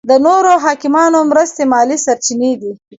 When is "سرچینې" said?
2.05-2.51